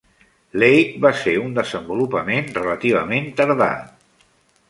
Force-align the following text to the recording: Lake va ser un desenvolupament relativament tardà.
Lake 0.61 1.01
va 1.05 1.09
ser 1.17 1.33
un 1.41 1.51
desenvolupament 1.57 2.49
relativament 2.57 3.31
tardà. 3.43 3.71